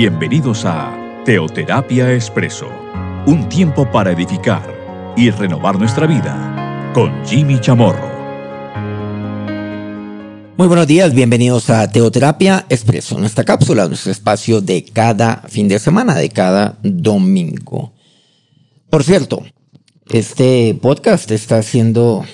[0.00, 2.68] Bienvenidos a Teoterapia Expreso,
[3.26, 4.62] un tiempo para edificar
[5.16, 8.08] y renovar nuestra vida con Jimmy Chamorro.
[10.56, 15.80] Muy buenos días, bienvenidos a Teoterapia Expreso, nuestra cápsula, nuestro espacio de cada fin de
[15.80, 17.92] semana, de cada domingo.
[18.90, 19.42] Por cierto,
[20.10, 22.24] este podcast está siendo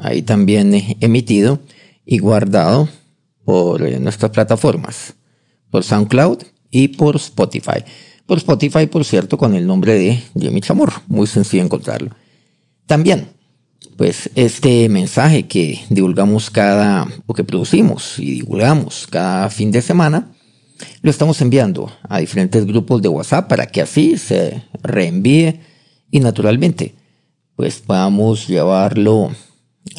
[0.00, 1.60] ahí también emitido
[2.06, 2.88] y guardado
[3.44, 5.16] por eh, nuestras plataformas,
[5.70, 7.84] por SoundCloud y por Spotify.
[8.26, 11.02] Por Spotify, por cierto, con el nombre de Jimmy Chamorro.
[11.08, 12.10] Muy sencillo encontrarlo.
[12.86, 13.28] También,
[13.96, 20.32] pues este mensaje que divulgamos cada, o que producimos y divulgamos cada fin de semana,
[21.02, 25.60] lo estamos enviando a diferentes grupos de WhatsApp para que así se reenvíe
[26.10, 26.94] y naturalmente,
[27.56, 29.30] pues podamos llevarlo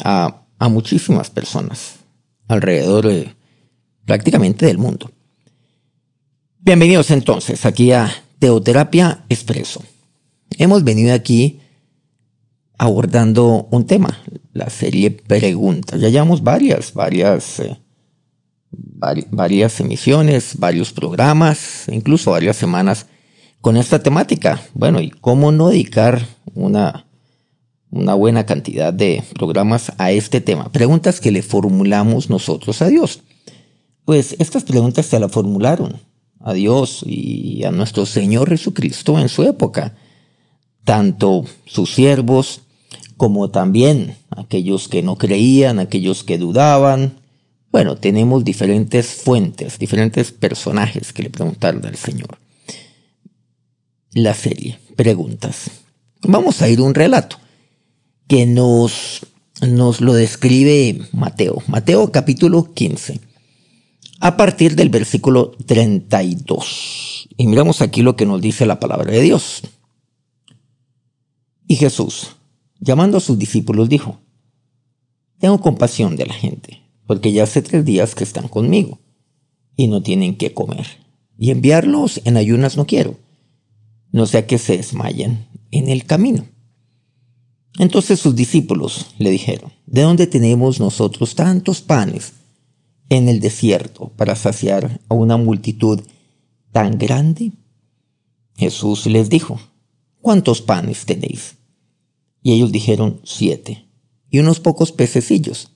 [0.02, 1.96] a, a muchísimas personas
[2.48, 3.34] alrededor de,
[4.04, 5.10] prácticamente del mundo.
[6.64, 9.82] Bienvenidos entonces aquí a Teoterapia Expreso.
[10.58, 11.58] Hemos venido aquí
[12.78, 16.00] abordando un tema, la serie Preguntas.
[16.00, 17.76] Ya llevamos varias, varias, eh,
[18.70, 23.06] varias emisiones, varios programas, incluso varias semanas
[23.60, 24.62] con esta temática.
[24.72, 26.24] Bueno, y cómo no dedicar
[26.54, 27.08] una,
[27.90, 30.70] una buena cantidad de programas a este tema.
[30.70, 33.24] Preguntas que le formulamos nosotros a Dios.
[34.04, 36.11] Pues estas preguntas se las formularon
[36.42, 39.94] a Dios y a nuestro Señor Jesucristo en su época,
[40.84, 42.62] tanto sus siervos
[43.16, 47.14] como también aquellos que no creían, aquellos que dudaban.
[47.70, 52.38] Bueno, tenemos diferentes fuentes, diferentes personajes que le preguntaron al Señor.
[54.12, 55.70] La serie, preguntas.
[56.22, 57.38] Vamos a ir a un relato
[58.26, 59.26] que nos,
[59.60, 61.62] nos lo describe Mateo.
[61.68, 63.31] Mateo capítulo 15
[64.22, 67.28] a partir del versículo 32.
[67.36, 69.62] Y miramos aquí lo que nos dice la palabra de Dios.
[71.66, 72.36] Y Jesús,
[72.78, 74.20] llamando a sus discípulos, dijo,
[75.40, 79.00] Tengo compasión de la gente, porque ya hace tres días que están conmigo
[79.74, 80.86] y no tienen qué comer.
[81.36, 83.16] Y enviarlos en ayunas no quiero,
[84.12, 86.46] no sea que se desmayen en el camino.
[87.76, 92.34] Entonces sus discípulos le dijeron, ¿de dónde tenemos nosotros tantos panes?
[93.16, 96.00] En el desierto para saciar a una multitud
[96.72, 97.52] tan grande?
[98.56, 99.60] Jesús les dijo,
[100.20, 101.56] ¿cuántos panes tenéis?
[102.42, 103.86] Y ellos dijeron, siete,
[104.30, 105.70] y unos pocos pececillos.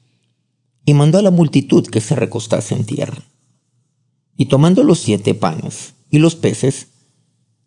[0.84, 3.22] Y mandó a la multitud que se recostase en tierra.
[4.36, 6.88] Y tomando los siete panes y los peces,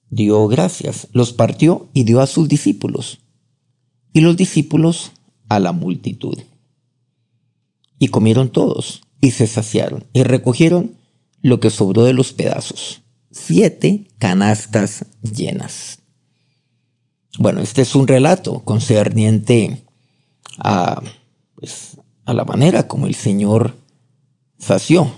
[0.09, 3.19] dio gracias, los partió y dio a sus discípulos,
[4.13, 5.12] y los discípulos
[5.47, 6.38] a la multitud.
[8.00, 10.96] Y comieron todos, y se saciaron y recogieron
[11.41, 16.00] lo que sobró de los pedazos, siete canastas llenas.
[17.38, 19.84] Bueno, este es un relato concerniente
[20.57, 21.02] a,
[21.56, 23.75] pues, a la manera como el Señor
[24.57, 25.12] sació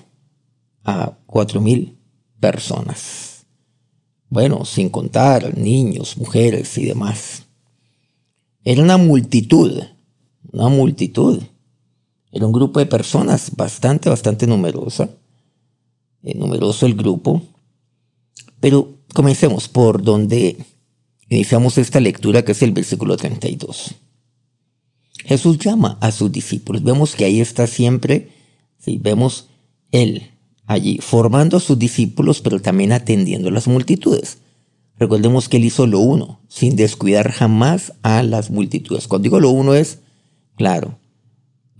[0.83, 1.97] a cuatro mil
[2.39, 3.45] personas.
[4.29, 7.44] Bueno, sin contar niños, mujeres y demás.
[8.63, 9.81] Era una multitud,
[10.51, 11.41] una multitud.
[12.31, 15.09] Era un grupo de personas bastante, bastante numerosa.
[16.24, 17.42] Eh, numeroso el grupo.
[18.59, 20.58] Pero comencemos por donde
[21.30, 23.96] iniciamos esta lectura, que es el versículo 32.
[25.25, 26.84] Jesús llama a sus discípulos.
[26.84, 28.30] Vemos que ahí está siempre,
[28.78, 29.48] sí, vemos
[29.92, 30.31] él
[30.66, 34.38] allí formando a sus discípulos, pero también atendiendo a las multitudes.
[34.98, 39.08] Recordemos que él hizo lo uno, sin descuidar jamás a las multitudes.
[39.08, 40.00] Cuando digo lo uno es,
[40.56, 41.00] claro,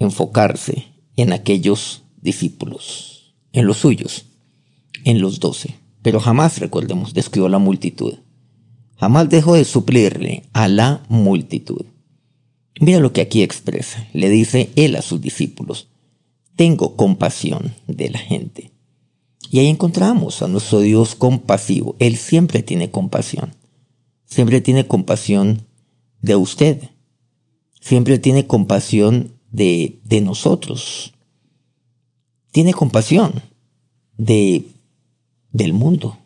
[0.04, 4.26] enfocarse en aquellos discípulos, en los suyos,
[5.04, 5.76] en los doce.
[6.02, 8.16] Pero jamás, recordemos, describió la multitud.
[8.98, 11.86] Jamás dejó de suplirle a la multitud.
[12.80, 14.08] Mira lo que aquí expresa.
[14.14, 15.88] Le dice él a sus discípulos,
[16.56, 18.72] tengo compasión de la gente.
[19.50, 21.96] Y ahí encontramos a nuestro Dios compasivo.
[22.00, 23.56] Él siempre tiene compasión.
[24.26, 25.68] Siempre tiene compasión
[26.22, 26.90] de usted.
[27.80, 31.14] Siempre tiene compasión de, nosotros.
[32.52, 33.42] Tiene compasión
[34.18, 34.66] de,
[35.52, 36.18] del mundo,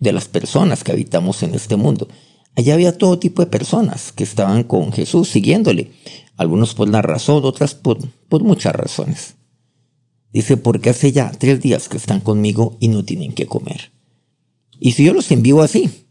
[0.00, 2.08] de las personas que habitamos en este mundo.
[2.56, 5.92] Allá había todo tipo de personas que estaban con Jesús siguiéndole,
[6.36, 7.98] algunos por la razón, otras por,
[8.28, 9.34] por muchas razones.
[10.32, 13.92] Dice, porque hace ya tres días que están conmigo y no tienen que comer.
[14.80, 16.06] Y si yo los envío así,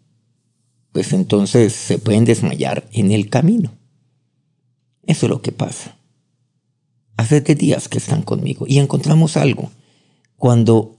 [0.94, 3.74] pues entonces se pueden desmayar en el camino.
[5.06, 5.98] Eso es lo que pasa
[7.18, 9.72] hace días que están conmigo y encontramos algo.
[10.38, 10.98] Cuando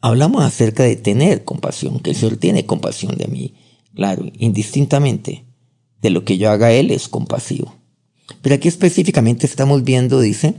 [0.00, 3.54] hablamos acerca de tener compasión, que el Señor tiene compasión de mí.
[3.94, 5.44] Claro, indistintamente
[6.02, 7.74] de lo que yo haga, Él es compasivo.
[8.42, 10.54] Pero aquí específicamente estamos viendo, dice,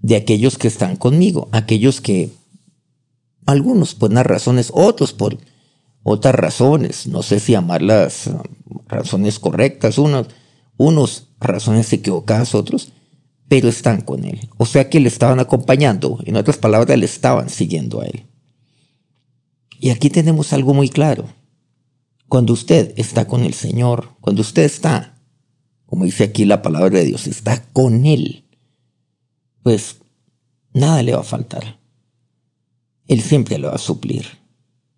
[0.00, 2.30] de aquellos que están conmigo, aquellos que,
[3.44, 5.38] algunos por unas razones, otros por
[6.02, 8.40] otras razones, no sé si llamarlas um,
[8.86, 10.28] razones correctas, unos,
[10.76, 12.92] unos razones equivocadas, otros,
[13.48, 14.48] pero están con Él.
[14.56, 18.26] O sea que le estaban acompañando, en otras palabras, le estaban siguiendo a Él.
[19.78, 21.28] Y aquí tenemos algo muy claro.
[22.28, 25.20] Cuando usted está con el Señor, cuando usted está,
[25.86, 28.44] como dice aquí la palabra de Dios, está con Él,
[29.62, 29.96] pues
[30.72, 31.78] nada le va a faltar.
[33.06, 34.26] Él siempre le va a suplir,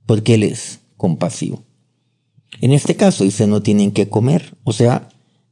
[0.06, 1.64] porque Él es compasivo.
[2.60, 5.10] En este caso dice no tienen que comer, o sea,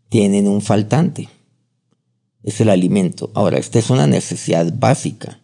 [0.08, 1.28] tienen un faltante.
[2.42, 3.30] Es el alimento.
[3.34, 5.40] Ahora, esta es una necesidad básica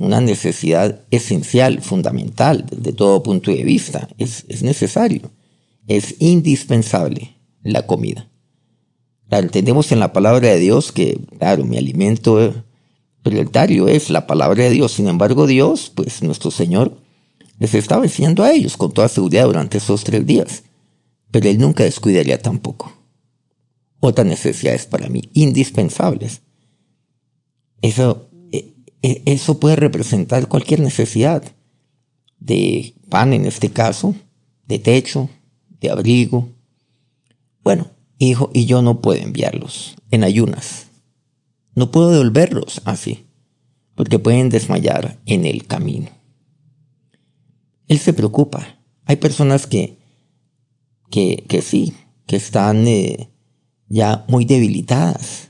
[0.00, 4.08] una necesidad esencial, fundamental, desde todo punto de vista.
[4.18, 5.30] Es, necesario,
[5.86, 8.28] es indispensable la comida.
[9.30, 12.64] Entendemos en la palabra de Dios que, claro, mi alimento
[13.22, 14.92] prioritario es la palabra de Dios.
[14.92, 16.96] Sin embargo, Dios, pues nuestro Señor,
[17.58, 20.62] les estaba enseñando a ellos con toda seguridad durante esos tres días.
[21.30, 22.92] Pero Él nunca descuidaría tampoco.
[24.00, 26.42] Otras necesidades para mí, indispensables.
[27.82, 28.28] Eso
[29.02, 31.42] e, eso puede representar cualquier necesidad
[32.40, 34.14] de pan en este caso,
[34.66, 35.28] de techo,
[35.80, 36.48] de abrigo.
[37.62, 40.88] Bueno, hijo y yo no puedo enviarlos en ayunas.
[41.74, 43.26] No puedo devolverlos así,
[43.94, 46.10] porque pueden desmayar en el camino.
[47.86, 48.80] Él se preocupa.
[49.04, 49.96] Hay personas que,
[51.10, 51.94] que, que sí,
[52.26, 53.30] que están eh,
[53.88, 55.48] ya muy debilitadas.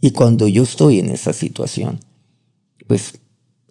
[0.00, 2.00] Y cuando yo estoy en esa situación,
[2.86, 3.20] pues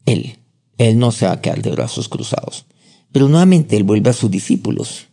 [0.06, 0.38] él,
[0.78, 2.66] él no se va a quedar de brazos cruzados.
[3.12, 5.08] Pero nuevamente él vuelve a sus discípulos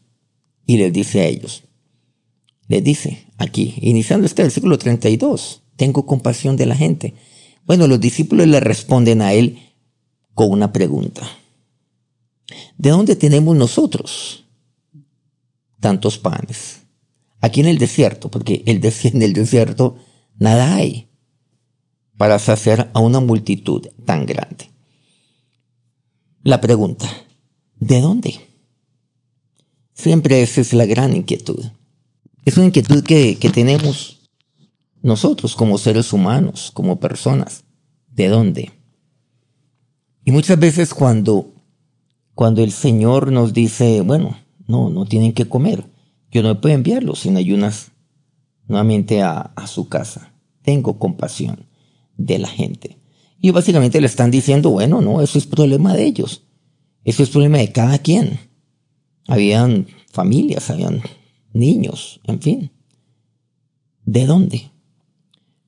[0.67, 1.65] y les dice a ellos,
[2.69, 7.15] les dice aquí, iniciando este versículo 32, tengo compasión de la gente.
[7.67, 9.59] Bueno, los discípulos le responden a él
[10.35, 11.23] con una pregunta.
[12.79, 14.45] ¿De dónde tenemos nosotros
[15.81, 16.81] tantos panes?
[17.41, 19.97] Aquí en el desierto, porque el en el desierto
[20.39, 21.09] nada hay
[22.17, 24.71] para saciar a una multitud tan grande.
[26.43, 27.09] La pregunta,
[27.77, 28.35] ¿de dónde?
[29.95, 31.65] Siempre esa es la gran inquietud.
[32.45, 34.21] Es una inquietud que, tenemos
[35.03, 37.65] nosotros como seres humanos, como personas.
[38.09, 38.73] ¿De dónde?
[40.25, 41.53] Y muchas veces cuando,
[42.35, 45.87] cuando el Señor nos dice, bueno, no, no tienen que comer,
[46.31, 47.93] yo no puedo enviarlos sin ayunas
[48.67, 50.33] nuevamente a, a su casa.
[50.63, 51.67] Tengo compasión
[52.17, 52.99] de la gente.
[53.41, 56.43] Y básicamente le están diciendo, bueno, no, eso es problema de ellos.
[57.05, 58.39] Eso es problema de cada quien.
[59.27, 61.03] Habían familias, habían
[61.53, 62.71] niños, en fin.
[64.05, 64.71] ¿De dónde?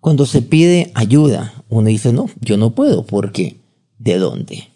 [0.01, 3.61] Cuando se pide ayuda, uno dice, no, yo no puedo, porque
[3.99, 4.69] ¿de dónde?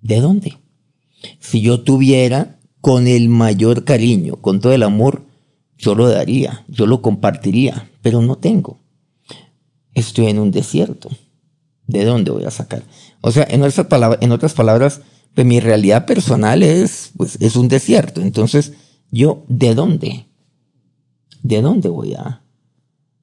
[0.00, 0.56] ¿De dónde?
[1.40, 5.22] Si yo tuviera con el mayor cariño, con todo el amor,
[5.78, 8.80] yo lo daría, yo lo compartiría, pero no tengo
[9.94, 11.08] estoy en un desierto.
[11.86, 12.82] ¿De dónde voy a sacar?
[13.20, 15.00] O sea, en otras, palabras, en otras palabras,
[15.34, 18.20] pues mi realidad personal es, pues, es un desierto.
[18.20, 18.74] Entonces,
[19.10, 20.26] yo, ¿de dónde?
[21.42, 22.42] ¿De dónde voy a,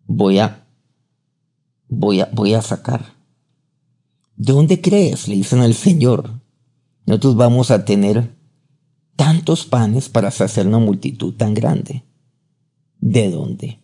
[0.05, 0.65] voy a,
[1.87, 3.13] voy a, voy a sacar?
[4.35, 5.27] ¿De dónde crees?
[5.27, 6.41] Le dicen al Señor.
[7.05, 8.35] Nosotros vamos a tener
[9.17, 12.05] tantos panes para saciar una multitud tan grande.
[12.99, 13.81] ¿De dónde?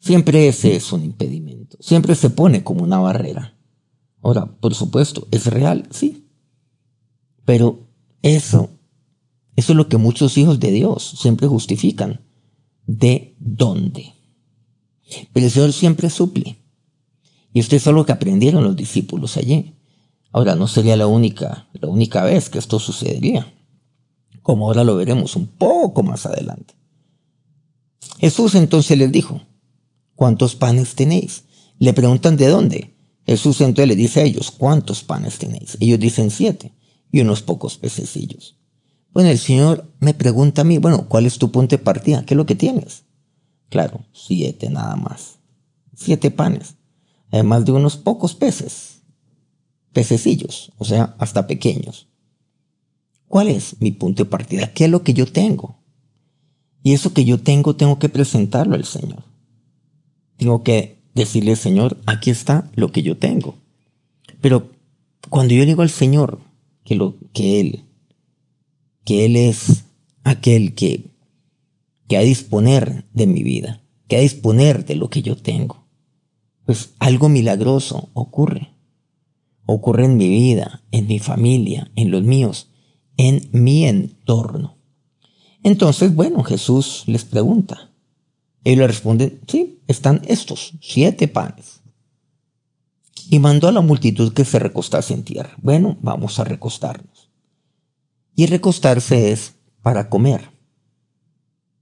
[0.00, 3.56] Siempre ese es un impedimento, siempre se pone como una barrera.
[4.20, 6.28] Ahora, por supuesto, es real, sí.
[7.44, 7.88] Pero
[8.22, 8.70] eso,
[9.56, 12.20] eso es lo que muchos hijos de Dios siempre justifican.
[12.86, 14.14] ¿De dónde?
[15.32, 16.58] Pero el Señor siempre suple.
[17.52, 19.74] Y esto es algo que aprendieron los discípulos allí.
[20.32, 23.52] Ahora, no sería la única, la única vez que esto sucedería.
[24.48, 26.72] Como ahora lo veremos un poco más adelante.
[28.16, 29.42] Jesús entonces les dijo,
[30.14, 31.44] ¿cuántos panes tenéis?
[31.78, 32.96] Le preguntan de dónde.
[33.26, 35.76] Jesús entonces le dice a ellos, ¿cuántos panes tenéis?
[35.80, 36.72] Ellos dicen siete
[37.12, 38.56] y unos pocos pececillos.
[39.12, 42.24] Bueno, el Señor me pregunta a mí, bueno, ¿cuál es tu punto de partida?
[42.24, 43.04] ¿Qué es lo que tienes?
[43.68, 45.40] Claro, siete nada más.
[45.94, 46.76] Siete panes.
[47.30, 49.02] Además de unos pocos peces.
[49.92, 52.08] Pececillos, o sea, hasta pequeños.
[53.28, 54.72] ¿Cuál es mi punto de partida?
[54.72, 55.76] ¿Qué es lo que yo tengo?
[56.82, 59.22] Y eso que yo tengo tengo que presentarlo al Señor.
[60.38, 63.56] Tengo que decirle, Señor, aquí está lo que yo tengo.
[64.40, 64.70] Pero
[65.28, 66.40] cuando yo digo al Señor,
[66.84, 67.84] que, lo, que Él,
[69.04, 69.84] que Él es
[70.24, 71.04] aquel que,
[72.06, 75.84] que ha disponer de mi vida, que ha disponer de lo que yo tengo.
[76.64, 78.70] Pues algo milagroso ocurre.
[79.66, 82.70] Ocurre en mi vida, en mi familia, en los míos,
[83.18, 84.78] en mi entorno.
[85.62, 87.90] Entonces, bueno, Jesús les pregunta.
[88.64, 91.82] Ellos le responden, sí, están estos siete panes.
[93.28, 95.54] Y mandó a la multitud que se recostase en tierra.
[95.60, 97.30] Bueno, vamos a recostarnos.
[98.34, 100.50] Y recostarse es para comer.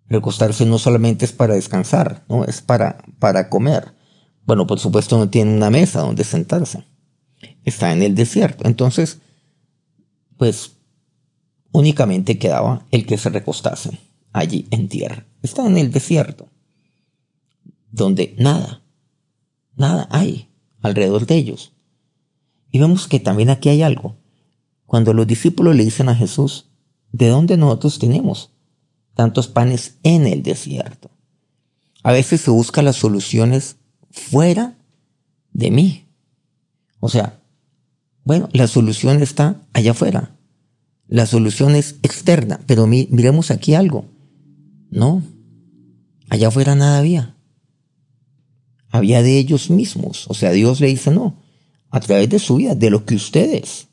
[0.08, 3.94] Recostarse no solamente es para descansar, no, es para, para comer.
[4.46, 6.84] Bueno, por supuesto no tiene una mesa donde sentarse.
[7.64, 8.66] Está en el desierto.
[8.66, 9.18] Entonces,
[10.36, 10.75] pues
[11.76, 14.00] únicamente quedaba el que se recostase
[14.32, 15.26] allí en tierra.
[15.42, 16.48] Está en el desierto,
[17.90, 18.82] donde nada,
[19.76, 20.48] nada hay
[20.80, 21.74] alrededor de ellos.
[22.70, 24.16] Y vemos que también aquí hay algo.
[24.86, 26.70] Cuando los discípulos le dicen a Jesús,
[27.12, 28.52] ¿de dónde nosotros tenemos
[29.14, 31.10] tantos panes en el desierto?
[32.02, 33.76] A veces se buscan las soluciones
[34.10, 34.78] fuera
[35.52, 36.06] de mí.
[37.00, 37.38] O sea,
[38.24, 40.35] bueno, la solución está allá afuera.
[41.08, 44.06] La solución es externa, pero miremos aquí algo.
[44.90, 45.22] No,
[46.28, 47.36] allá afuera nada había.
[48.88, 50.26] Había de ellos mismos.
[50.28, 51.36] O sea, Dios le dice, no,
[51.90, 53.88] a través de su vida, de lo que ustedes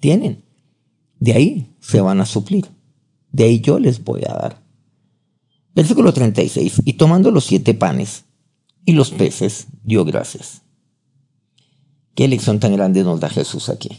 [0.00, 0.44] tienen.
[1.20, 2.66] De ahí se van a suplir.
[3.30, 4.62] De ahí yo les voy a dar.
[5.74, 6.82] Versículo 36.
[6.84, 8.24] Y tomando los siete panes
[8.84, 10.62] y los peces, dio gracias.
[12.14, 13.90] Qué lección tan grande nos da Jesús aquí.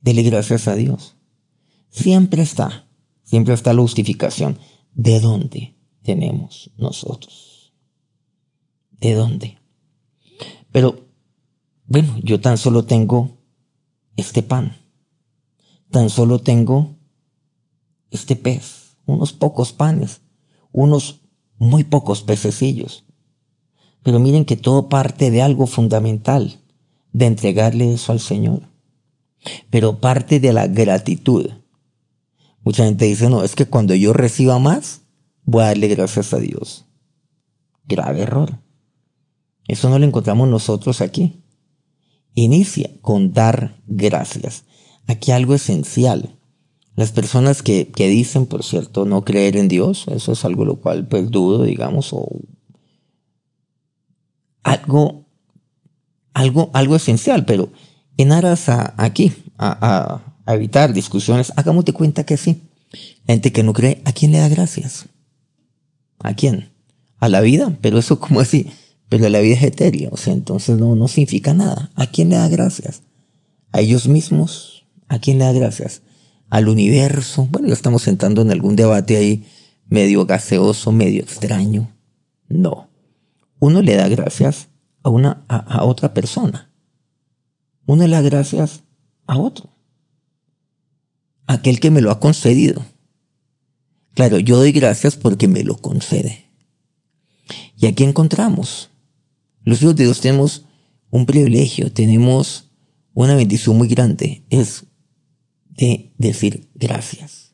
[0.00, 1.15] Dele gracias a Dios.
[1.90, 2.88] Siempre está,
[3.22, 4.58] siempre está la justificación.
[4.92, 7.72] ¿De dónde tenemos nosotros?
[8.90, 9.58] ¿De dónde?
[10.72, 11.08] Pero,
[11.86, 13.38] bueno, yo tan solo tengo
[14.16, 14.76] este pan.
[15.90, 16.96] Tan solo tengo
[18.10, 20.20] este pez, unos pocos panes,
[20.72, 21.20] unos
[21.58, 23.04] muy pocos pececillos.
[24.02, 26.60] Pero miren que todo parte de algo fundamental,
[27.12, 28.68] de entregarle eso al Señor.
[29.70, 31.50] Pero parte de la gratitud.
[32.66, 35.02] Mucha gente dice, no, es que cuando yo reciba más,
[35.44, 36.84] voy a darle gracias a Dios.
[37.84, 38.58] Grave error.
[39.68, 41.44] Eso no lo encontramos nosotros aquí.
[42.34, 44.64] Inicia con dar gracias.
[45.06, 46.40] Aquí algo esencial.
[46.96, 50.80] Las personas que, que, dicen, por cierto, no creer en Dios, eso es algo lo
[50.80, 52.26] cual pues dudo, digamos, o
[54.64, 55.24] algo,
[56.34, 57.68] algo, algo esencial, pero
[58.16, 59.78] en aras a, aquí, a,
[60.18, 62.62] a evitar discusiones, hagamos cuenta que sí.
[63.26, 65.06] Gente que no cree, ¿a quién le da gracias?
[66.20, 66.70] ¿A quién?
[67.18, 68.70] A la vida, pero eso como así,
[69.08, 71.90] pero la vida es etérea, o sea, entonces no, no significa nada.
[71.96, 73.02] ¿A quién le da gracias?
[73.72, 74.86] ¿A ellos mismos?
[75.08, 76.02] ¿A quién le da gracias?
[76.48, 77.48] ¿Al universo?
[77.50, 79.44] Bueno, ya estamos entrando en algún debate ahí
[79.88, 81.90] medio gaseoso, medio extraño.
[82.48, 82.88] No.
[83.58, 84.68] Uno le da gracias
[85.02, 86.70] a una, a, a otra persona.
[87.86, 88.82] Uno le da gracias
[89.26, 89.75] a otro
[91.46, 92.84] aquel que me lo ha concedido.
[94.14, 96.46] Claro, yo doy gracias porque me lo concede.
[97.76, 98.90] Y aquí encontramos,
[99.62, 100.64] los hijos de Dios tenemos
[101.10, 102.70] un privilegio, tenemos
[103.12, 104.84] una bendición muy grande, es
[105.68, 107.52] de decir gracias.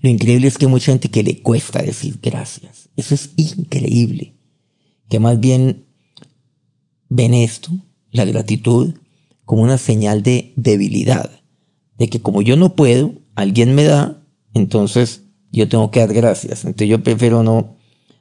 [0.00, 2.88] Lo increíble es que hay mucha gente que le cuesta decir gracias.
[2.96, 4.34] Eso es increíble.
[5.08, 5.84] Que más bien
[7.08, 7.70] ven esto,
[8.10, 8.94] la gratitud,
[9.44, 11.39] como una señal de debilidad
[12.00, 14.22] de que como yo no puedo, alguien me da,
[14.54, 16.64] entonces yo tengo que dar gracias.
[16.64, 17.76] Entonces yo prefiero no,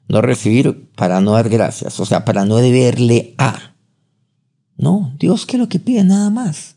[0.10, 3.74] no recibir para no dar gracias, o sea, para no deberle a.
[4.76, 6.76] No, Dios que lo que pide nada más.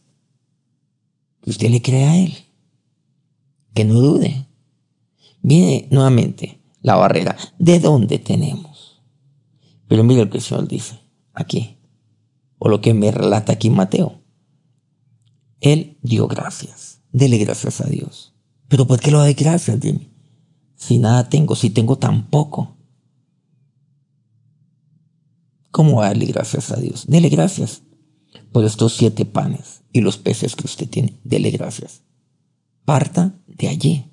[1.44, 2.34] Usted le crea a Él.
[3.74, 4.46] Que no dude.
[5.42, 7.36] Viene nuevamente la barrera.
[7.58, 9.02] ¿De dónde tenemos?
[9.88, 11.00] Pero mire lo que el Señor dice
[11.34, 11.78] aquí.
[12.58, 14.20] O lo que me relata aquí Mateo.
[15.60, 16.91] Él dio gracias.
[17.12, 18.32] Dele gracias a Dios.
[18.68, 19.78] Pero ¿por qué lo doy gracias?
[19.78, 20.10] Dime.
[20.76, 22.76] Si nada tengo, si tengo tan poco.
[25.70, 27.06] ¿Cómo darle gracias a Dios?
[27.06, 27.82] Dele gracias
[28.50, 31.18] por estos siete panes y los peces que usted tiene.
[31.24, 32.02] Dele gracias.
[32.84, 34.10] Parta de allí.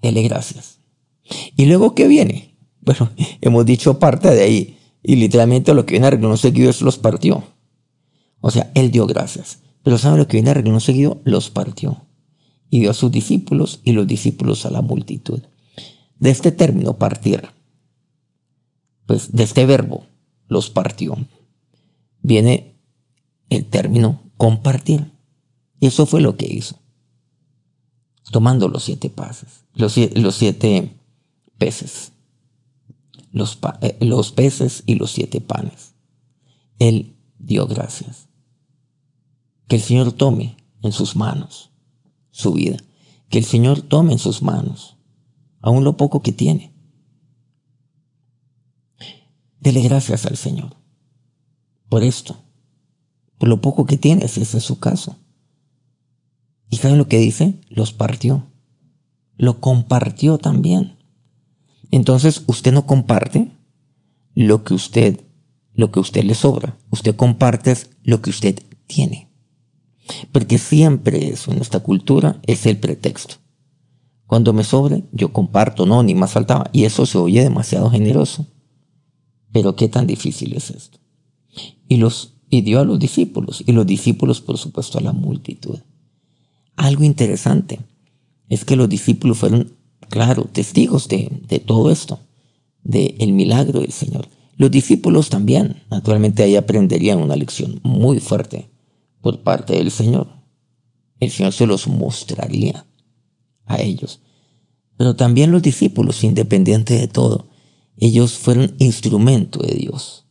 [0.00, 0.78] Dele gracias.
[1.56, 2.50] ¿Y luego qué viene?
[2.84, 4.78] Bueno, hemos dicho parte de ahí.
[5.04, 7.44] Y literalmente lo que viene a reconocer que Dios los partió.
[8.40, 9.61] O sea, Él dio gracias.
[9.82, 11.20] Pero ¿sabe lo que viene a reglón seguido?
[11.24, 12.06] Los partió.
[12.70, 15.42] Y dio a sus discípulos y los discípulos a la multitud.
[16.18, 17.42] De este término partir,
[19.06, 20.06] pues de este verbo,
[20.48, 21.16] los partió,
[22.22, 22.76] viene
[23.50, 25.10] el término compartir.
[25.80, 26.78] Y eso fue lo que hizo.
[28.30, 30.96] Tomando los siete pases, los, siete
[31.58, 32.12] peces,
[33.80, 35.94] eh, los peces y los siete panes.
[36.78, 38.28] Él dio gracias.
[39.72, 41.70] Que el Señor tome en sus manos
[42.30, 42.76] su vida.
[43.30, 44.98] Que el Señor tome en sus manos
[45.62, 46.74] aún lo poco que tiene.
[49.60, 50.76] Dele gracias al Señor
[51.88, 52.36] por esto,
[53.38, 55.16] por lo poco que tiene, ese es su caso.
[56.68, 57.58] ¿Y saben lo que dice?
[57.70, 58.52] Los partió.
[59.38, 60.98] Lo compartió también.
[61.90, 63.50] Entonces usted no comparte
[64.34, 65.24] lo que usted,
[65.72, 66.76] lo que usted le sobra.
[66.90, 69.31] Usted comparte lo que usted tiene.
[70.32, 73.36] Porque siempre eso en esta cultura es el pretexto.
[74.26, 76.70] Cuando me sobre, yo comparto, no, ni más faltaba.
[76.72, 78.46] Y eso se oye demasiado generoso.
[79.52, 80.98] Pero qué tan difícil es esto.
[81.86, 85.78] Y, los, y dio a los discípulos, y los discípulos, por supuesto, a la multitud.
[86.76, 87.80] Algo interesante
[88.48, 89.76] es que los discípulos fueron,
[90.08, 92.20] claro, testigos de, todo esto,
[92.82, 94.28] del el milagro del Señor.
[94.56, 98.71] Los discípulos también, naturalmente, ahí aprenderían una lección muy fuerte
[99.22, 100.28] por parte del Señor.
[101.20, 102.84] El Señor se los mostraría
[103.64, 104.20] a ellos.
[104.98, 107.48] Pero también los discípulos, independiente de todo,
[107.96, 110.26] ellos fueron instrumento de Dios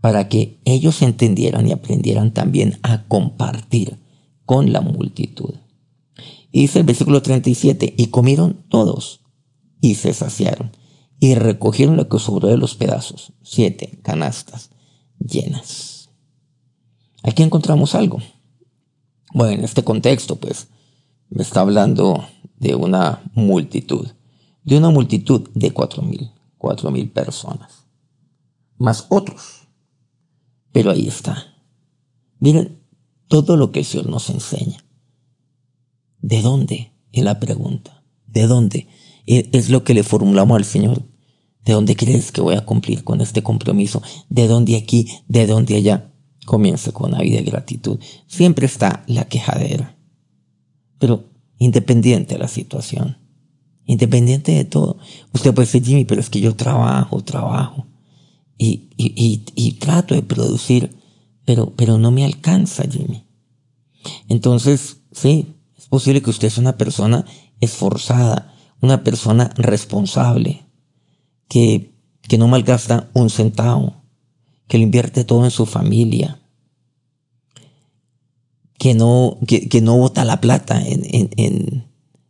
[0.00, 3.98] para que ellos entendieran y aprendieran también a compartir
[4.44, 5.54] con la multitud.
[6.50, 9.20] Y dice el versículo 37, y comieron todos
[9.80, 10.72] y se saciaron
[11.20, 14.70] y recogieron lo que sobró de los pedazos, siete canastas
[15.20, 16.01] llenas.
[17.22, 18.18] Aquí encontramos algo.
[19.32, 20.68] Bueno, en este contexto, pues,
[21.30, 22.26] me está hablando
[22.58, 24.08] de una multitud,
[24.64, 27.86] de una multitud de cuatro mil, cuatro mil personas,
[28.76, 29.68] más otros.
[30.72, 31.54] Pero ahí está.
[32.38, 32.82] Miren
[33.28, 34.84] todo lo que el Señor nos enseña.
[36.20, 36.92] ¿De dónde?
[37.12, 38.04] Es la pregunta.
[38.26, 38.88] ¿De dónde?
[39.26, 41.02] E, es lo que le formulamos al Señor.
[41.64, 44.02] ¿De dónde crees que voy a cumplir con este compromiso?
[44.28, 45.08] ¿De dónde aquí?
[45.28, 46.11] ¿De dónde allá?
[46.44, 47.98] Comienza con una vida de gratitud.
[48.26, 49.96] Siempre está la quejadera.
[50.98, 51.24] Pero
[51.58, 53.18] independiente de la situación.
[53.86, 54.98] Independiente de todo.
[55.32, 57.86] Usted puede decir, Jimmy, pero es que yo trabajo, trabajo.
[58.58, 60.94] Y, y, y, trato de producir,
[61.44, 63.24] pero, pero no me alcanza, Jimmy.
[64.28, 65.56] Entonces, sí,
[65.88, 67.24] posible que usted sea una persona
[67.60, 70.64] esforzada, una persona responsable,
[71.48, 74.01] que, que no malgasta un centavo,
[74.68, 76.40] que lo invierte todo en su familia,
[78.78, 81.86] que no, que, no bota la plata en, en,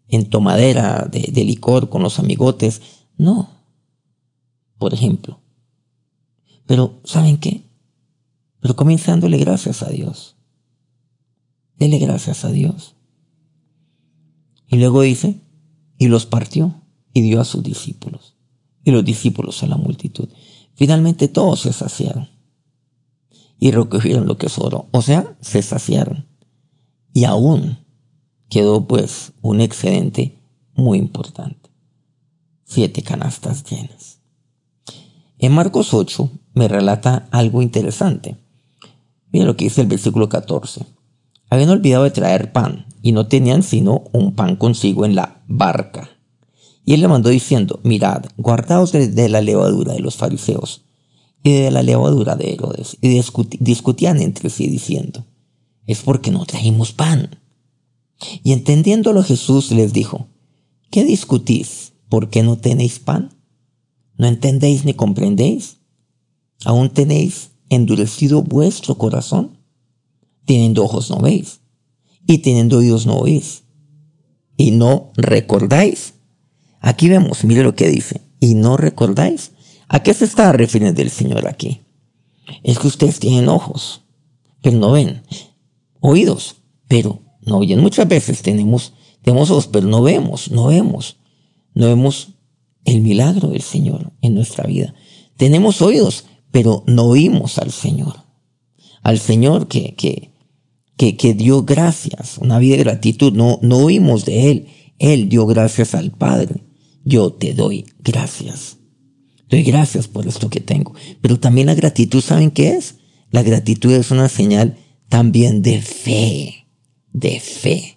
[0.09, 2.83] en, tomadera de, de licor con los amigotes.
[3.17, 3.49] No,
[4.79, 5.41] por ejemplo.
[6.67, 7.63] Pero, ¿saben qué?
[8.61, 10.37] Pero comienza dándole gracias a Dios.
[11.77, 12.95] Dele gracias a Dios.
[14.69, 15.41] Y luego dice,
[15.99, 16.75] y los partió
[17.13, 18.37] y dio a sus discípulos,
[18.85, 20.29] y los discípulos a la multitud.
[20.83, 22.29] Finalmente todos se saciaron
[23.61, 26.27] y recogieron lo que sobró, o sea, se saciaron.
[27.13, 27.79] Y aún
[28.49, 30.41] quedó pues un excedente
[30.75, 31.71] muy importante.
[32.65, 34.19] Siete canastas llenas.
[35.39, 38.37] En Marcos 8 me relata algo interesante.
[39.31, 40.85] Mira lo que dice el versículo 14.
[41.49, 46.11] Habían olvidado de traer pan y no tenían sino un pan consigo en la barca.
[46.85, 50.85] Y él le mandó diciendo, mirad, guardaos de, la levadura de los fariseos
[51.43, 52.97] y de la levadura de Herodes.
[53.01, 53.09] Y
[53.61, 55.25] discutían entre sí diciendo,
[55.87, 57.39] es porque no trajimos pan.
[58.43, 60.29] Y entendiéndolo Jesús les dijo,
[60.91, 61.93] ¿qué discutís?
[62.09, 63.35] ¿Por qué no tenéis pan?
[64.17, 65.79] ¿No entendéis ni comprendéis?
[66.65, 69.59] ¿Aún tenéis endurecido vuestro corazón?
[70.45, 71.63] Teniendo ojos no veis
[72.27, 73.65] y teniendo oídos no oís.
[74.57, 76.15] Y no recordáis.
[76.83, 78.21] Aquí vemos, mire lo que dice.
[78.41, 79.53] Y no recordáis.
[79.89, 81.81] ¿A qué se está refiriendo el Señor aquí?
[82.65, 84.03] Es que ustedes tienen ojos,
[84.61, 85.23] pero no ven.
[86.01, 86.57] Oídos,
[86.89, 87.81] pero no oyen.
[87.81, 91.19] Muchas veces tenemos, tenemos ojos, pero no vemos, no vemos.
[91.75, 92.31] No vemos
[92.85, 94.93] el milagro del Señor en nuestra vida.
[95.37, 98.17] Tenemos oídos, pero no oímos al Señor.
[99.03, 103.33] Al Señor que, que, que, dio gracias, una vida de gratitud.
[103.33, 104.67] No, no oímos de Él.
[104.99, 106.63] Él dio gracias al Padre.
[107.05, 108.79] Yo te doy gracias.
[109.49, 110.95] Doy gracias por esto que tengo.
[111.21, 112.97] Pero también la gratitud, ¿saben qué es?
[113.31, 114.77] La gratitud es una señal
[115.09, 116.67] también de fe.
[117.13, 117.97] De fe.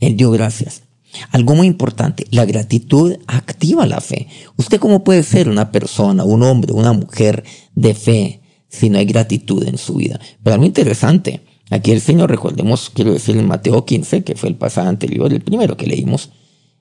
[0.00, 0.82] Él dio gracias.
[1.30, 4.28] Algo muy importante, la gratitud activa la fe.
[4.56, 9.06] ¿Usted cómo puede ser una persona, un hombre, una mujer de fe si no hay
[9.06, 10.20] gratitud en su vida?
[10.42, 14.56] Pero algo interesante, Aquí el Señor, recordemos, quiero decir en Mateo 15, que fue el
[14.56, 16.30] pasado anterior, el primero que leímos,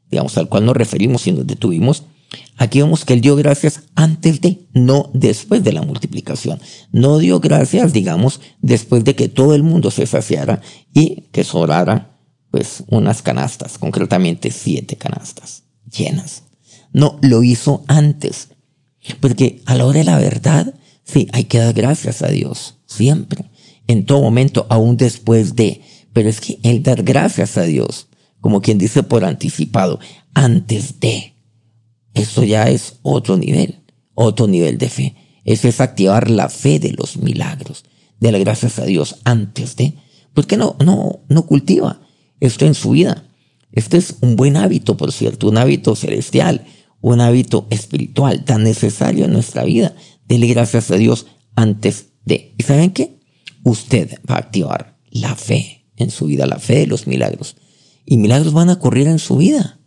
[0.09, 2.03] digamos, al cual nos referimos y nos detuvimos,
[2.57, 6.59] Aquí vemos que él dio gracias antes de, no después de la multiplicación.
[6.91, 10.61] No dio gracias, digamos, después de que todo el mundo se saciara
[10.93, 12.17] y que sobrara,
[12.51, 16.43] pues, unas canastas, concretamente siete canastas llenas.
[16.91, 18.49] No, lo hizo antes.
[19.19, 23.45] Porque a la hora de la verdad, sí, hay que dar gracias a Dios, siempre,
[23.87, 25.81] en todo momento, aún después de.
[26.11, 28.07] Pero es que el dar gracias a Dios,
[28.47, 29.99] como quien dice por anticipado,
[30.33, 31.33] antes de
[32.13, 33.83] eso ya es otro nivel,
[34.13, 35.15] otro nivel de fe.
[35.43, 37.83] Eso es activar la fe de los milagros,
[38.21, 39.95] de las gracias a Dios antes de.
[40.33, 41.99] ¿Por qué no, no, no cultiva
[42.39, 43.25] esto en su vida?
[43.73, 46.65] Este es un buen hábito, por cierto, un hábito celestial,
[47.01, 49.93] un hábito espiritual tan necesario en nuestra vida.
[50.25, 52.53] Dele gracias a Dios antes de.
[52.57, 53.19] ¿Y saben qué?
[53.65, 57.57] Usted va a activar la fe en su vida, la fe de los milagros.
[58.09, 59.79] Y milagros van a ocurrir en su vida.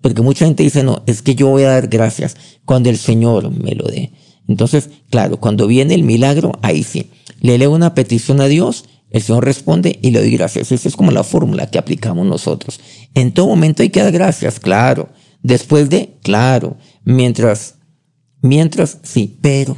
[0.00, 3.50] Porque mucha gente dice, no, es que yo voy a dar gracias cuando el Señor
[3.50, 4.12] me lo dé.
[4.46, 7.10] Entonces, claro, cuando viene el milagro, ahí sí.
[7.40, 10.70] Le leo una petición a Dios, el Señor responde y le doy gracias.
[10.70, 12.78] Esa es como la fórmula que aplicamos nosotros.
[13.14, 15.08] En todo momento hay que dar gracias, claro.
[15.42, 16.76] Después de, claro.
[17.04, 17.76] Mientras,
[18.40, 19.76] mientras, sí, pero,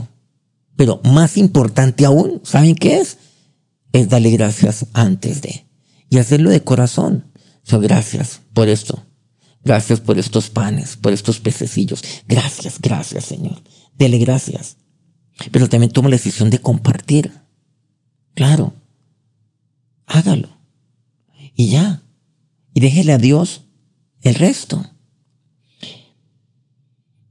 [0.77, 3.17] pero más importante aún, ¿saben qué es?
[3.93, 5.67] Es darle gracias antes de.
[6.11, 7.33] Y hacerlo de corazón.
[7.67, 9.03] So, gracias por esto.
[9.65, 12.01] Gracias por estos panes, por estos pececillos.
[12.29, 13.61] Gracias, gracias, Señor.
[13.99, 14.77] Dele gracias.
[15.51, 17.33] Pero también toma la decisión de compartir.
[18.35, 18.73] Claro.
[20.07, 20.49] Hágalo.
[21.57, 22.05] Y ya.
[22.73, 23.65] Y déjele a Dios
[24.21, 24.89] el resto.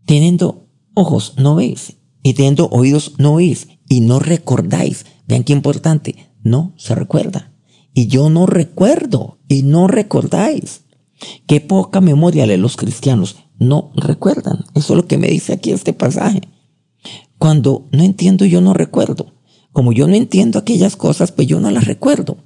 [0.05, 1.95] Teniendo ojos, no veis.
[2.21, 3.69] Y teniendo oídos, no oís.
[3.87, 5.05] Y no recordáis.
[5.27, 6.29] Vean qué importante.
[6.43, 7.53] No se recuerda.
[7.93, 9.34] Y yo no recuerdo.
[9.47, 10.81] Y no recordáis.
[11.47, 14.65] Qué poca memoria de los cristianos no recuerdan.
[14.73, 16.41] Eso es lo que me dice aquí este pasaje.
[17.37, 19.33] Cuando no entiendo, yo no recuerdo.
[19.71, 22.37] Como yo no entiendo aquellas cosas, pues yo no las recuerdo.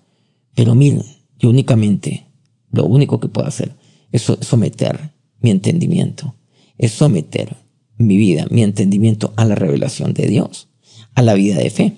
[0.55, 1.03] Pero miren,
[1.37, 2.27] yo únicamente,
[2.71, 3.75] lo único que puedo hacer
[4.11, 6.35] es someter mi entendimiento,
[6.77, 7.55] es someter
[7.97, 10.69] mi vida, mi entendimiento a la revelación de Dios,
[11.15, 11.97] a la vida de fe.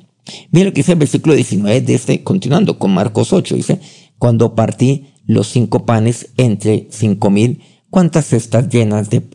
[0.51, 3.79] Miren lo que dice el versículo 19 de este, continuando con Marcos 8, dice,
[4.21, 9.27] cuando partí los cinco panes entre cinco mil, ¿cuántas cestas llenas de,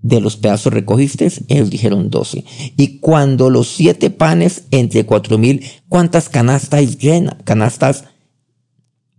[0.00, 1.30] de los pedazos recogiste?
[1.48, 2.46] Ellos dijeron doce.
[2.78, 8.04] Y cuando los siete panes entre cuatro mil, ¿cuántas canastas llenas, canastas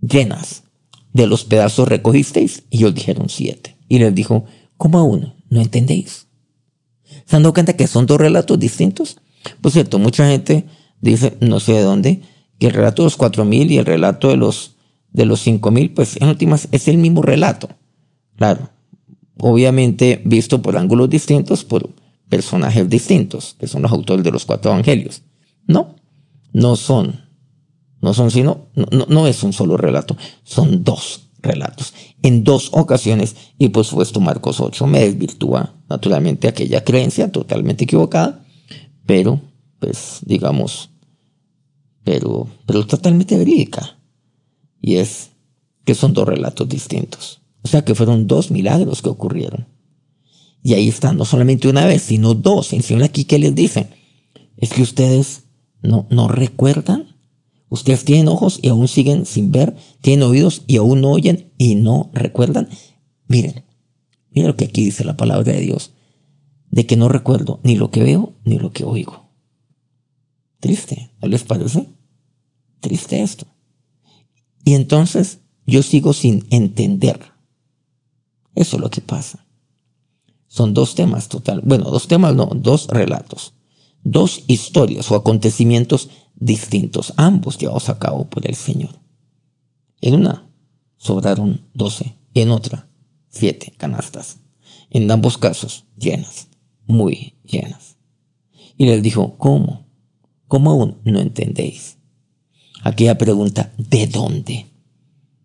[0.01, 0.63] llenas
[1.13, 2.63] de los pedazos recogisteis?
[2.71, 3.77] Y ellos dijeron siete.
[3.87, 4.45] Y les dijo,
[4.77, 5.35] ¿cómo aún?
[5.47, 6.25] ¿No entendéis?
[7.27, 9.17] ¿Se han dado cuenta que son dos relatos distintos?
[9.61, 10.65] Por cierto, mucha gente
[11.01, 12.21] dice, no sé de dónde,
[12.59, 14.75] que el relato de los cuatro mil y el relato de los
[15.11, 17.69] de los 5000, pues en últimas es el mismo relato.
[18.35, 18.69] Claro,
[19.37, 21.89] obviamente visto por ángulos distintos, por
[22.27, 25.21] personajes distintos, que son los autores de los cuatro evangelios.
[25.67, 25.95] No,
[26.51, 27.21] no son,
[28.01, 31.93] no son sino, no, no es un solo relato, son dos relatos
[32.25, 38.43] en dos ocasiones y por supuesto Marcos 8 me desvirtúa naturalmente aquella creencia totalmente equivocada,
[39.05, 39.39] pero
[39.79, 40.89] pues digamos,
[42.05, 43.97] pero, pero totalmente verídica
[44.85, 45.31] y es
[45.83, 47.41] que son dos relatos distintos.
[47.63, 49.67] O sea que fueron dos milagros que ocurrieron.
[50.61, 52.71] Y ahí están, no solamente una vez, sino dos.
[52.71, 53.89] Encima aquí que les dice,
[54.57, 55.45] es que ustedes
[55.81, 57.15] no, no recuerdan.
[57.69, 61.73] Ustedes tienen ojos y aún siguen sin ver, tienen oídos y aún no oyen y
[61.73, 62.69] no recuerdan.
[63.27, 63.63] Miren,
[64.29, 65.93] miren lo que aquí dice la palabra de Dios,
[66.69, 69.31] de que no recuerdo ni lo que veo ni lo que oigo.
[70.59, 71.94] Triste, ¿no les parece?
[72.85, 73.47] Triste esto.
[74.63, 77.19] Y entonces yo sigo sin entender.
[78.53, 79.47] Eso es lo que pasa.
[80.47, 83.55] Son dos temas total, bueno, dos temas no, dos relatos,
[84.03, 88.99] dos historias o acontecimientos distintos, ambos llevados a cabo por el Señor.
[89.99, 90.47] En una
[90.97, 92.87] sobraron doce, en otra
[93.29, 94.37] siete canastas.
[94.91, 96.49] En ambos casos llenas,
[96.85, 97.97] muy llenas.
[98.77, 99.87] Y les dijo, ¿cómo?
[100.47, 101.97] ¿Cómo aún no entendéis?
[102.85, 104.67] Aquella pregunta, ¿de dónde?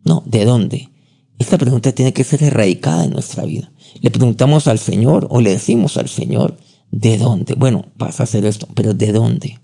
[0.05, 0.91] No, ¿de dónde?
[1.39, 3.73] Esta pregunta tiene que ser erradicada en nuestra vida.
[4.03, 6.59] Le preguntamos al Señor o le decimos al Señor,
[6.91, 7.55] ¿de dónde?
[7.55, 9.59] Bueno, vas a hacer esto, pero ¿de dónde?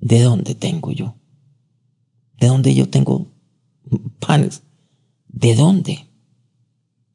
[0.00, 1.16] ¿De dónde tengo yo?
[2.38, 3.28] ¿De dónde yo tengo
[4.20, 4.62] panes?
[5.28, 6.06] ¿De dónde?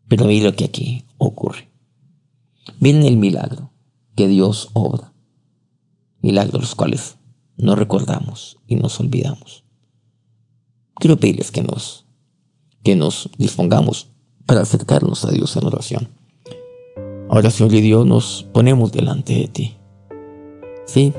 [0.07, 1.69] Pero mira lo que aquí ocurre.
[2.79, 3.71] Miren el milagro
[4.15, 5.13] que Dios obra.
[6.21, 7.18] Milagros los cuales
[7.59, 9.63] no recordamos y nos olvidamos.
[10.95, 12.05] quiero pedirles que nos,
[12.83, 14.09] que nos dispongamos
[14.45, 16.09] para acercarnos a Dios en oración.
[17.29, 19.77] Ahora, Señor y Dios, nos ponemos delante de ti.
[20.85, 21.13] Sí,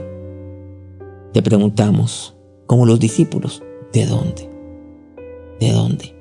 [1.33, 2.35] te preguntamos,
[2.67, 4.51] como los discípulos, ¿de dónde?
[5.61, 6.17] ¿De dónde?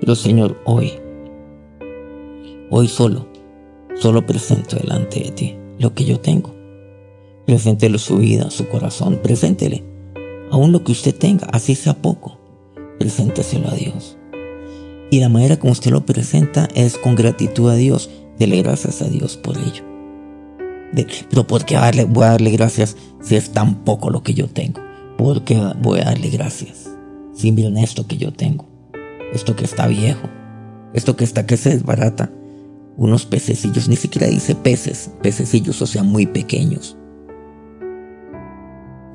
[0.00, 0.92] Pero Señor, hoy,
[2.70, 3.26] hoy solo,
[3.96, 6.55] solo presento delante de ti lo que yo tengo.
[7.46, 9.96] Preséntele su vida, su corazón, preséntele
[10.50, 12.38] aún lo que usted tenga, así sea poco,
[12.98, 14.16] presénteselo a Dios.
[15.10, 19.08] Y la manera como usted lo presenta es con gratitud a Dios, dele gracias a
[19.08, 19.84] Dios por ello.
[21.30, 21.76] pero ¿por qué
[22.08, 24.80] voy a darle gracias si es tan poco lo que yo tengo?
[25.16, 26.90] ¿Por qué voy a darle gracias
[27.34, 28.66] si miren esto que yo tengo?
[29.32, 30.28] Esto que está viejo,
[30.94, 32.30] esto que está que se desbarata,
[32.96, 36.96] unos pececillos, ni siquiera dice peces, pececillos, o sea, muy pequeños.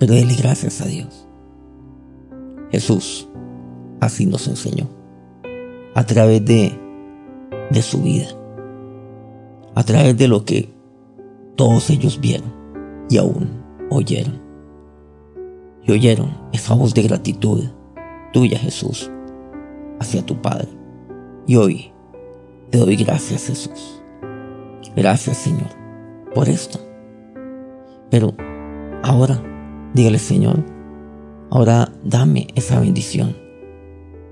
[0.01, 1.27] Pero dele gracias a Dios.
[2.71, 3.29] Jesús
[3.99, 4.89] así nos enseñó,
[5.93, 6.75] a través de,
[7.69, 8.25] de su vida,
[9.75, 10.73] a través de lo que
[11.55, 12.51] todos ellos vieron
[13.11, 14.41] y aún oyeron.
[15.83, 17.65] Y oyeron esa voz de gratitud
[18.33, 19.07] tuya, Jesús,
[19.99, 20.69] hacia tu Padre.
[21.45, 21.91] Y hoy
[22.71, 24.01] te doy gracias, Jesús.
[24.95, 25.69] Gracias, Señor,
[26.33, 26.79] por esto.
[28.09, 28.33] Pero
[29.03, 29.39] ahora,
[29.93, 30.63] dígale, Señor,
[31.49, 33.36] ahora dame esa bendición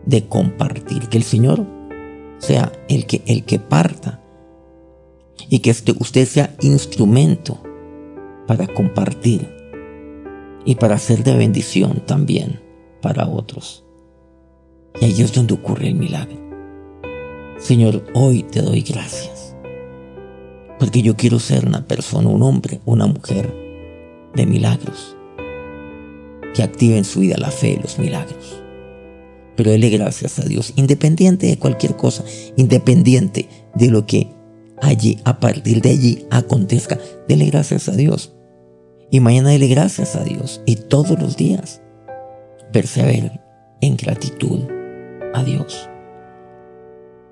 [0.05, 1.65] de compartir, que el Señor
[2.39, 4.23] sea el que, el que parta
[5.49, 7.61] y que este, usted sea instrumento
[8.47, 9.47] para compartir
[10.65, 12.59] y para ser de bendición también
[13.01, 13.85] para otros.
[14.99, 16.37] Y ahí es donde ocurre el milagro.
[17.57, 19.55] Señor, hoy te doy gracias.
[20.79, 23.53] Porque yo quiero ser una persona, un hombre, una mujer
[24.33, 25.15] de milagros.
[26.53, 28.61] Que active en su vida la fe y los milagros.
[29.55, 32.23] Pero dele gracias a Dios, independiente de cualquier cosa,
[32.55, 34.29] independiente de lo que
[34.81, 38.33] allí, a partir de allí acontezca, dele gracias a Dios.
[39.11, 40.61] Y mañana dele gracias a Dios.
[40.65, 41.81] Y todos los días
[42.71, 43.41] persevere
[43.81, 44.61] en gratitud
[45.33, 45.89] a Dios.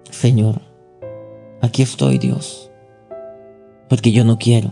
[0.10, 0.62] Señor,
[1.62, 2.72] aquí estoy Dios,
[3.90, 4.72] porque yo no quiero,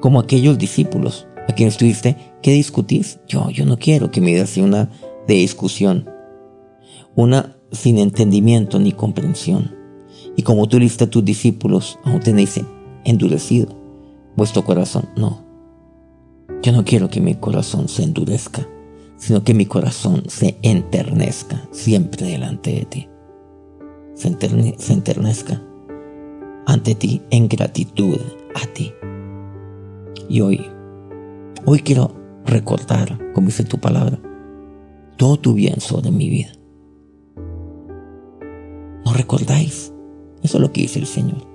[0.00, 3.04] como aquellos discípulos a quienes tuviste que discutir.
[3.26, 4.90] Yo, yo no quiero que me sea una
[5.26, 6.08] de discusión,
[7.14, 9.74] una sin entendimiento ni comprensión.
[10.36, 12.60] Y como tú diste a tus discípulos, aún tenéis
[13.04, 13.76] endurecido
[14.36, 15.08] vuestro corazón.
[15.16, 15.44] No,
[16.62, 18.68] yo no quiero que mi corazón se endurezca,
[19.16, 23.08] sino que mi corazón se enternezca siempre delante de ti
[24.18, 25.62] se, enternezca
[26.66, 28.18] ante ti en gratitud
[28.54, 28.92] a ti.
[30.28, 30.66] Y hoy,
[31.64, 34.18] hoy quiero recordar, como dice tu palabra,
[35.16, 36.52] todo tu bien sobre mi vida.
[39.04, 39.92] ¿No recordáis?
[40.42, 41.46] Eso es lo que dice el Señor.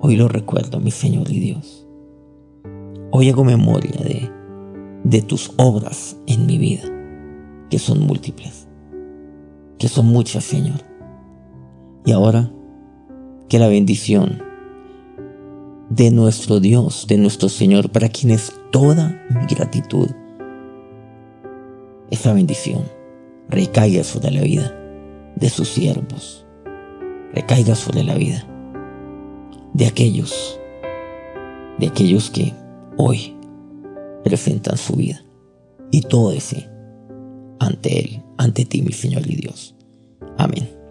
[0.00, 1.86] Hoy lo recuerdo, mi Señor y Dios.
[3.10, 4.30] Hoy hago memoria de,
[5.04, 6.82] de tus obras en mi vida,
[7.70, 8.68] que son múltiples,
[9.78, 10.80] que son muchas, Señor.
[12.04, 12.50] Y ahora,
[13.48, 14.42] que la bendición
[15.94, 20.08] de nuestro Dios, de nuestro Señor, para quien es toda mi gratitud,
[22.10, 22.82] esa bendición
[23.48, 24.74] recaiga sobre la vida
[25.36, 26.46] de sus siervos,
[27.34, 28.46] recaiga sobre la vida
[29.74, 30.58] de aquellos,
[31.78, 32.54] de aquellos que
[32.96, 33.36] hoy
[34.24, 35.22] presentan su vida
[35.90, 36.70] y todo ese
[37.58, 39.74] ante Él, ante ti, mi Señor y Dios.
[40.38, 40.81] Amén.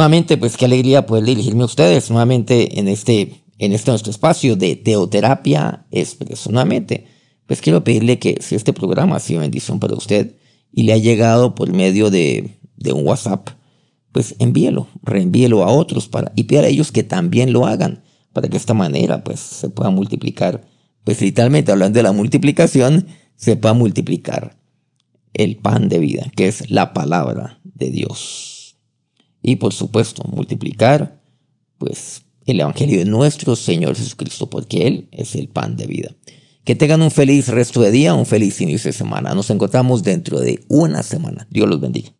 [0.00, 4.56] Nuevamente, pues qué alegría poder dirigirme a ustedes nuevamente en este, en este nuestro espacio
[4.56, 6.50] de Teoterapia Expreso.
[6.50, 7.04] Nuevamente,
[7.44, 10.36] pues quiero pedirle que si este programa ha sido bendición para usted
[10.72, 13.50] y le ha llegado por medio de, un WhatsApp,
[14.10, 18.48] pues envíelo, reenvíelo a otros para, y pida a ellos que también lo hagan para
[18.48, 20.66] que de esta manera pues se pueda multiplicar.
[21.04, 24.56] Pues literalmente hablando de la multiplicación, se pueda multiplicar
[25.34, 28.59] el pan de vida, que es la palabra de Dios
[29.42, 31.20] y por supuesto multiplicar
[31.78, 36.14] pues el Evangelio de nuestro Señor Jesucristo, porque Él es el pan de vida.
[36.64, 39.34] Que tengan un feliz resto de día, un feliz inicio de semana.
[39.34, 41.46] Nos encontramos dentro de una semana.
[41.50, 42.08] Dios los bendiga.